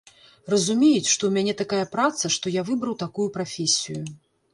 Разумеюць, 0.51 1.09
што 1.15 1.23
ў 1.25 1.29
мяне 1.35 1.53
такая 1.61 1.81
праца, 1.95 2.31
што 2.37 2.53
я 2.55 2.61
выбраў 2.71 2.95
такую 3.05 3.27
прафесію. 3.37 4.01